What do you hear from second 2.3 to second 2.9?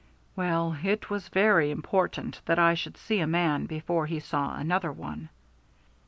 that I